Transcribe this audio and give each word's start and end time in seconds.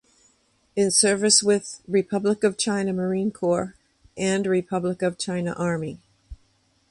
In 0.75 0.89
service 0.89 1.43
with 1.43 1.83
Republic 1.87 2.43
of 2.43 2.57
China 2.57 2.91
Marine 2.91 3.29
Corps 3.29 3.75
and 4.17 4.47
Republic 4.47 5.03
of 5.03 5.19
China 5.19 5.51
Army. 5.53 5.99